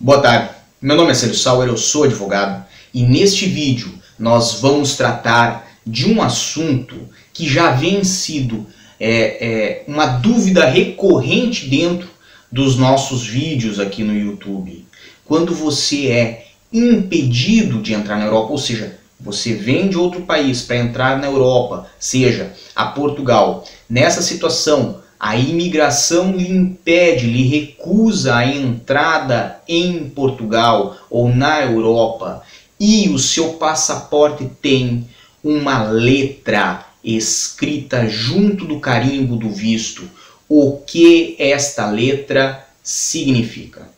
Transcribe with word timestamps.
Boa 0.00 0.20
tarde, 0.20 0.50
meu 0.80 0.94
nome 0.94 1.10
é 1.10 1.14
Célio 1.14 1.34
Sauer, 1.34 1.68
eu 1.68 1.76
sou 1.76 2.04
advogado 2.04 2.64
e 2.94 3.02
neste 3.02 3.46
vídeo 3.46 3.92
nós 4.16 4.60
vamos 4.60 4.96
tratar 4.96 5.68
de 5.84 6.08
um 6.08 6.22
assunto 6.22 6.94
que 7.32 7.48
já 7.48 7.72
vem 7.72 8.04
sido 8.04 8.64
é, 9.00 9.10
é, 9.10 9.84
uma 9.88 10.06
dúvida 10.06 10.64
recorrente 10.66 11.68
dentro 11.68 12.08
dos 12.50 12.76
nossos 12.76 13.26
vídeos 13.26 13.80
aqui 13.80 14.04
no 14.04 14.16
YouTube. 14.16 14.86
Quando 15.24 15.52
você 15.52 16.06
é 16.06 16.46
impedido 16.72 17.82
de 17.82 17.92
entrar 17.92 18.18
na 18.18 18.26
Europa, 18.26 18.52
ou 18.52 18.58
seja, 18.58 18.96
você 19.18 19.52
vem 19.54 19.88
de 19.88 19.98
outro 19.98 20.20
país 20.20 20.62
para 20.62 20.76
entrar 20.76 21.18
na 21.18 21.26
Europa, 21.26 21.88
seja 21.98 22.52
a 22.72 22.86
Portugal, 22.86 23.66
nessa 23.90 24.22
situação 24.22 25.02
a 25.18 25.36
imigração 25.36 26.32
lhe 26.32 26.48
impede, 26.50 27.26
lhe 27.26 27.42
recusa 27.42 28.36
a 28.36 28.46
entrada 28.46 29.60
em 29.66 30.08
Portugal 30.10 30.96
ou 31.10 31.28
na 31.28 31.62
Europa 31.62 32.42
e 32.78 33.08
o 33.08 33.18
seu 33.18 33.54
passaporte 33.54 34.48
tem 34.62 35.08
uma 35.42 35.82
letra 35.82 36.86
escrita 37.02 38.08
junto 38.08 38.64
do 38.64 38.80
carimbo 38.80 39.36
do 39.36 39.50
visto, 39.50 40.08
o 40.48 40.78
que 40.78 41.36
esta 41.38 41.90
letra 41.90 42.66
significa? 42.82 43.97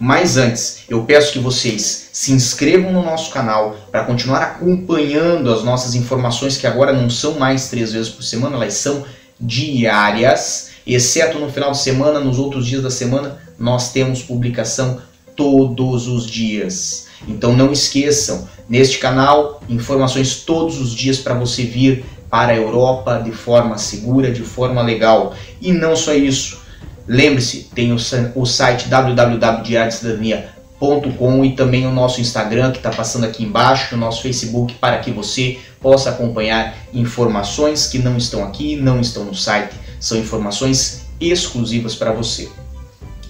Mas 0.00 0.36
antes, 0.36 0.84
eu 0.88 1.02
peço 1.02 1.32
que 1.32 1.40
vocês 1.40 2.10
se 2.12 2.32
inscrevam 2.32 2.92
no 2.92 3.02
nosso 3.02 3.32
canal 3.32 3.76
para 3.90 4.04
continuar 4.04 4.42
acompanhando 4.42 5.52
as 5.52 5.64
nossas 5.64 5.94
informações 5.96 6.56
que 6.56 6.66
agora 6.66 6.92
não 6.92 7.10
são 7.10 7.38
mais 7.38 7.68
três 7.68 7.92
vezes 7.92 8.08
por 8.08 8.22
semana, 8.22 8.56
elas 8.56 8.74
são 8.74 9.04
diárias, 9.40 10.70
exceto 10.86 11.38
no 11.38 11.50
final 11.50 11.72
de 11.72 11.78
semana, 11.78 12.20
nos 12.20 12.38
outros 12.38 12.64
dias 12.66 12.82
da 12.82 12.90
semana 12.90 13.38
nós 13.58 13.92
temos 13.92 14.22
publicação 14.22 15.00
todos 15.34 16.06
os 16.06 16.26
dias. 16.26 17.06
Então 17.26 17.56
não 17.56 17.72
esqueçam, 17.72 18.48
neste 18.68 18.98
canal, 18.98 19.60
informações 19.68 20.36
todos 20.36 20.80
os 20.80 20.92
dias 20.92 21.18
para 21.18 21.34
você 21.34 21.64
vir 21.64 22.04
para 22.30 22.52
a 22.52 22.56
Europa 22.56 23.20
de 23.24 23.32
forma 23.32 23.78
segura, 23.78 24.30
de 24.30 24.42
forma 24.42 24.82
legal. 24.82 25.34
E 25.60 25.72
não 25.72 25.96
só 25.96 26.14
isso, 26.14 26.60
Lembre-se, 27.08 27.70
tem 27.74 27.90
o, 27.90 27.98
site 28.44 28.86
www.diariodecidadania.com 28.88 31.42
e 31.42 31.52
também 31.52 31.86
o 31.86 31.90
nosso 31.90 32.20
Instagram 32.20 32.70
que 32.70 32.76
está 32.76 32.90
passando 32.90 33.24
aqui 33.24 33.42
embaixo, 33.42 33.94
o 33.94 33.98
nosso 33.98 34.20
Facebook, 34.20 34.74
para 34.74 34.98
que 34.98 35.10
você 35.10 35.58
possa 35.80 36.10
acompanhar 36.10 36.76
informações 36.92 37.86
que 37.86 37.98
não 37.98 38.18
estão 38.18 38.44
aqui, 38.44 38.76
não 38.76 39.00
estão 39.00 39.24
no 39.24 39.34
site, 39.34 39.72
são 39.98 40.18
informações 40.18 41.06
exclusivas 41.18 41.94
para 41.94 42.12
você. 42.12 42.50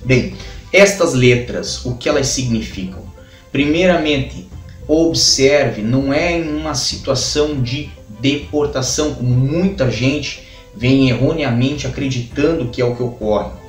Bem, 0.04 0.34
estas 0.72 1.14
letras, 1.14 1.86
o 1.86 1.94
que 1.94 2.08
elas 2.08 2.26
significam? 2.26 3.04
Primeiramente, 3.52 4.48
observe, 4.88 5.82
não 5.82 6.12
é 6.12 6.36
em 6.36 6.48
uma 6.48 6.74
situação 6.74 7.62
de 7.62 7.90
deportação, 8.18 9.14
como 9.14 9.30
muita 9.30 9.88
gente 9.88 10.42
vem 10.74 11.08
erroneamente 11.08 11.86
acreditando 11.86 12.70
que 12.70 12.82
é 12.82 12.84
o 12.84 12.96
que 12.96 13.04
ocorre. 13.04 13.67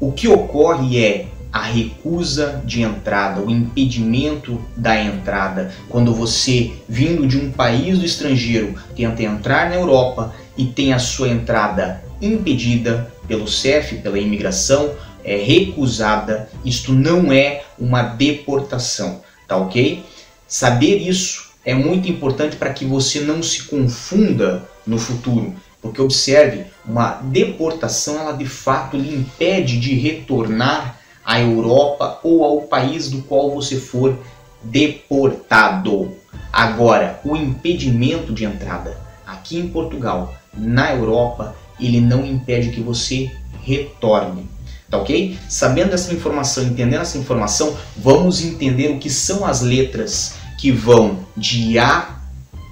O 0.00 0.10
que 0.12 0.26
ocorre 0.26 0.98
é 0.98 1.26
a 1.52 1.62
recusa 1.62 2.62
de 2.64 2.80
entrada, 2.80 3.42
o 3.42 3.50
impedimento 3.50 4.58
da 4.74 4.98
entrada. 4.98 5.72
Quando 5.90 6.14
você, 6.14 6.72
vindo 6.88 7.26
de 7.26 7.36
um 7.36 7.52
país 7.52 7.98
do 7.98 8.06
estrangeiro, 8.06 8.74
tenta 8.96 9.22
entrar 9.22 9.68
na 9.68 9.74
Europa 9.74 10.34
e 10.56 10.64
tem 10.64 10.94
a 10.94 10.98
sua 10.98 11.28
entrada 11.28 12.02
impedida 12.22 13.12
pelo 13.28 13.46
CEF, 13.46 13.96
pela 13.96 14.18
imigração, 14.18 14.94
é 15.22 15.36
recusada, 15.36 16.48
isto 16.64 16.94
não 16.94 17.30
é 17.30 17.64
uma 17.78 18.02
deportação, 18.02 19.20
tá 19.46 19.56
ok? 19.56 20.02
Saber 20.48 20.96
isso 20.96 21.50
é 21.62 21.74
muito 21.74 22.10
importante 22.10 22.56
para 22.56 22.72
que 22.72 22.86
você 22.86 23.20
não 23.20 23.42
se 23.42 23.64
confunda 23.64 24.66
no 24.86 24.98
futuro. 24.98 25.54
Porque 25.80 26.00
observe, 26.00 26.66
uma 26.84 27.20
deportação 27.22 28.18
ela 28.18 28.32
de 28.32 28.46
fato 28.46 28.96
lhe 28.96 29.14
impede 29.14 29.78
de 29.78 29.94
retornar 29.94 30.98
à 31.24 31.40
Europa 31.40 32.20
ou 32.22 32.44
ao 32.44 32.62
país 32.62 33.10
do 33.10 33.22
qual 33.22 33.50
você 33.50 33.76
for 33.76 34.18
deportado. 34.62 36.12
Agora, 36.52 37.20
o 37.24 37.36
impedimento 37.36 38.32
de 38.32 38.44
entrada 38.44 38.98
aqui 39.26 39.58
em 39.58 39.68
Portugal, 39.68 40.34
na 40.52 40.92
Europa, 40.92 41.54
ele 41.78 42.00
não 42.00 42.24
impede 42.26 42.70
que 42.70 42.80
você 42.80 43.30
retorne. 43.62 44.48
Tá 44.90 44.98
ok? 44.98 45.38
Sabendo 45.48 45.94
essa 45.94 46.12
informação, 46.12 46.64
entendendo 46.64 47.02
essa 47.02 47.16
informação, 47.16 47.76
vamos 47.96 48.42
entender 48.42 48.88
o 48.88 48.98
que 48.98 49.08
são 49.08 49.46
as 49.46 49.60
letras 49.60 50.34
que 50.58 50.72
vão 50.72 51.20
de 51.36 51.78
A 51.78 52.20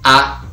a 0.03 0.43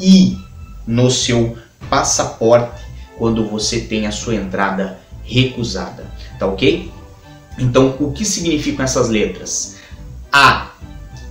I 0.00 0.38
no 0.86 1.10
seu 1.10 1.56
passaporte 1.88 2.82
quando 3.16 3.48
você 3.48 3.80
tem 3.80 4.06
a 4.06 4.12
sua 4.12 4.34
entrada 4.34 4.98
recusada, 5.24 6.06
tá 6.38 6.46
ok? 6.46 6.90
Então, 7.58 7.96
o 7.98 8.12
que 8.12 8.24
significam 8.24 8.84
essas 8.84 9.08
letras? 9.08 9.76
A. 10.32 10.68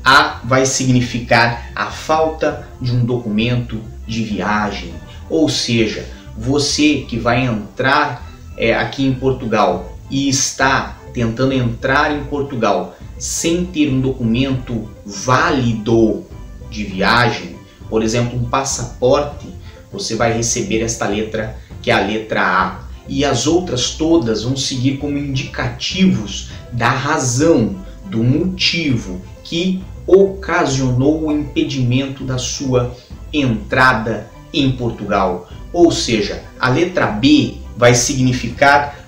A 0.04 0.40
vai 0.44 0.66
significar 0.66 1.70
a 1.76 1.88
falta 1.88 2.68
de 2.80 2.92
um 2.92 3.04
documento 3.04 3.82
de 4.06 4.24
viagem, 4.24 4.94
ou 5.30 5.50
seja, 5.50 6.08
você 6.38 7.06
que 7.08 7.18
vai 7.18 7.46
entrar 7.46 8.26
é, 8.56 8.74
aqui 8.74 9.06
em 9.06 9.14
Portugal 9.14 9.98
e 10.10 10.30
está 10.30 10.98
tentando 11.14 11.54
entrar 11.54 12.16
em 12.16 12.24
Portugal 12.26 12.96
sem 13.18 13.66
ter 13.66 13.90
um 13.90 14.00
documento 14.00 14.90
válido 15.06 16.26
de 16.70 16.84
viagem, 16.84 17.56
por 17.90 18.04
exemplo, 18.04 18.38
um 18.38 18.46
passaporte 18.46 19.48
você 19.92 20.16
vai 20.16 20.34
receber 20.34 20.82
esta 20.82 21.08
letra, 21.08 21.58
que 21.82 21.92
é 21.92 21.94
a 21.94 22.06
letra 22.06 22.42
A. 22.42 22.88
E 23.08 23.24
as 23.24 23.48
outras 23.48 23.92
todas 23.92 24.44
vão 24.44 24.58
seguir 24.58 24.98
como 24.98 25.18
indicativos 25.18 26.50
da 26.74 26.90
razão, 26.90 27.76
do 28.06 28.24
motivo 28.24 29.22
que 29.44 29.82
ocasionou 30.06 31.26
o 31.26 31.32
impedimento 31.32 32.24
da 32.24 32.38
sua 32.38 32.96
entrada 33.32 34.30
em 34.54 34.72
Portugal. 34.72 35.50
Ou 35.72 35.92
seja, 35.92 36.44
a 36.60 36.70
letra 36.70 37.08
B 37.08 37.56
vai 37.76 37.94
significar 37.94 39.08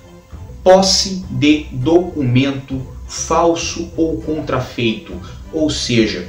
posse 0.64 1.26
de 1.30 1.66
documento 1.72 2.82
falso 3.08 3.90
ou 3.98 4.22
contrafeito. 4.22 5.14
Ou 5.52 5.70
seja, 5.70 6.28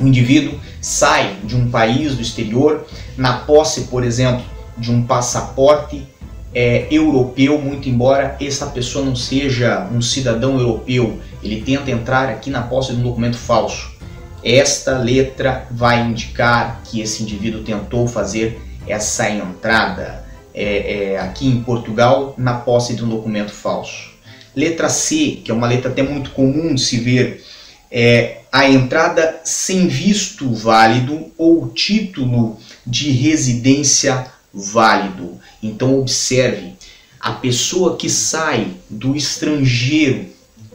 o 0.00 0.06
indivíduo 0.06 0.58
sai 0.80 1.36
de 1.44 1.56
um 1.56 1.70
país 1.70 2.14
do 2.14 2.22
exterior 2.22 2.86
na 3.16 3.38
posse, 3.38 3.82
por 3.82 4.04
exemplo, 4.04 4.44
de 4.76 4.90
um 4.90 5.02
passaporte 5.02 6.06
é, 6.54 6.86
europeu, 6.90 7.58
muito 7.60 7.88
embora 7.88 8.36
essa 8.40 8.66
pessoa 8.66 9.04
não 9.04 9.14
seja 9.14 9.88
um 9.92 10.00
cidadão 10.00 10.58
europeu, 10.58 11.18
ele 11.42 11.62
tenta 11.62 11.90
entrar 11.90 12.28
aqui 12.28 12.50
na 12.50 12.62
posse 12.62 12.92
de 12.92 13.00
um 13.00 13.02
documento 13.02 13.36
falso. 13.36 13.96
Esta 14.42 14.96
letra 14.96 15.66
vai 15.70 16.00
indicar 16.06 16.80
que 16.84 17.00
esse 17.00 17.22
indivíduo 17.22 17.62
tentou 17.62 18.06
fazer 18.06 18.60
essa 18.86 19.28
entrada 19.28 20.24
é, 20.54 21.12
é, 21.12 21.18
aqui 21.18 21.46
em 21.46 21.62
Portugal 21.62 22.34
na 22.38 22.54
posse 22.54 22.94
de 22.94 23.04
um 23.04 23.08
documento 23.08 23.50
falso. 23.50 24.10
Letra 24.56 24.88
C, 24.88 25.40
que 25.44 25.50
é 25.50 25.54
uma 25.54 25.68
letra 25.68 25.90
até 25.90 26.02
muito 26.02 26.30
comum 26.30 26.74
de 26.74 26.80
se 26.80 26.98
ver 26.98 27.44
é, 27.90 28.37
a 28.50 28.68
entrada 28.68 29.40
sem 29.44 29.86
visto 29.88 30.52
válido 30.52 31.26
ou 31.36 31.68
título 31.68 32.58
de 32.86 33.10
residência 33.10 34.26
válido. 34.52 35.38
Então 35.62 35.98
observe, 35.98 36.74
a 37.20 37.32
pessoa 37.32 37.96
que 37.96 38.08
sai 38.08 38.68
do 38.88 39.14
estrangeiro, 39.14 40.26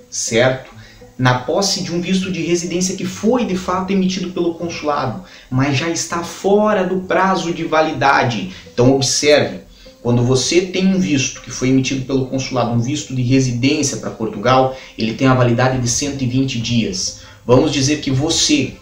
certo? 0.10 0.72
Na 1.18 1.40
posse 1.40 1.84
de 1.84 1.94
um 1.94 2.02
visto 2.02 2.32
de 2.32 2.42
residência 2.42 2.96
que 2.96 3.06
foi 3.06 3.46
de 3.46 3.56
fato 3.56 3.92
emitido 3.92 4.32
pelo 4.32 4.56
consulado, 4.56 5.24
mas 5.50 5.78
já 5.78 5.90
está 5.90 6.24
fora 6.24 6.84
do 6.84 7.02
prazo 7.02 7.54
de 7.54 7.64
validade. 7.64 8.52
Então 8.72 8.96
observe, 8.96 9.62
quando 10.02 10.22
você 10.24 10.62
tem 10.62 10.88
um 10.88 11.00
visto 11.00 11.42
que 11.42 11.50
foi 11.50 11.70
emitido 11.70 12.06
pelo 12.06 12.26
consulado, 12.28 12.72
um 12.72 12.80
visto 12.80 13.16
de 13.16 13.22
residência 13.22 13.98
para 13.98 14.10
Portugal, 14.12 14.76
ele 14.98 15.14
tem 15.14 15.28
a 15.28 15.34
validade 15.34 15.80
de 15.80 15.88
120 15.88 16.60
dias. 16.60 17.22
Vamos 17.46 17.72
dizer 17.72 18.02
que 18.02 18.10
você, 18.10 18.74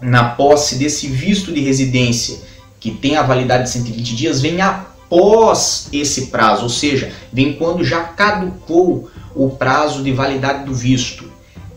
na 0.00 0.30
posse 0.30 0.76
desse 0.76 1.08
visto 1.08 1.52
de 1.52 1.60
residência, 1.60 2.38
que 2.78 2.92
tem 2.92 3.16
a 3.16 3.22
validade 3.22 3.64
de 3.64 3.70
120 3.70 4.14
dias, 4.14 4.40
vem 4.40 4.60
após 4.60 5.88
esse 5.92 6.26
prazo, 6.26 6.64
ou 6.64 6.68
seja, 6.68 7.12
vem 7.32 7.54
quando 7.54 7.84
já 7.84 8.02
caducou 8.04 9.10
o 9.34 9.50
prazo 9.50 10.02
de 10.02 10.12
validade 10.12 10.64
do 10.64 10.74
visto. 10.74 11.30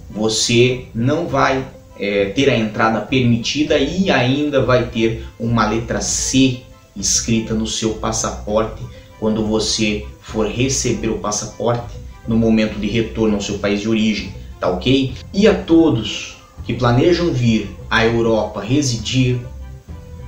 Você 0.10 0.86
não 0.94 1.28
vai 1.28 1.66
é, 2.00 2.26
ter 2.26 2.50
a 2.50 2.58
entrada 2.58 3.02
permitida 3.02 3.78
e 3.78 4.12
ainda 4.12 4.64
vai 4.64 4.88
ter 4.88 5.26
uma 5.40 5.68
letra 5.68 6.02
C 6.02 6.62
escrita 6.96 7.54
no 7.54 7.66
seu 7.66 7.96
passaporte 7.96 8.84
quando 9.20 9.46
você 9.46 10.06
for 10.20 10.48
receber 10.48 11.10
o 11.10 11.20
passaporte 11.20 11.96
no 12.28 12.36
momento 12.36 12.80
de 12.80 12.88
retorno 12.88 13.36
ao 13.36 13.42
seu 13.42 13.60
país 13.60 13.82
de 13.82 13.90
origem, 13.90 14.34
tá 14.62 14.70
ok? 14.70 15.16
E 15.34 15.48
a 15.48 15.64
todos 15.64 16.38
que 16.64 16.76
planejam 16.76 17.34
vir 17.34 17.76
à 17.90 18.06
Europa 18.06 18.62
residir, 18.62 19.42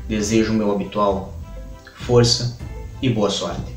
desejo 0.09 0.51
o 0.51 0.56
meu 0.56 0.71
habitual 0.71 1.35
força 1.94 2.57
e 3.01 3.07
boa 3.07 3.30
sorte. 3.30 3.73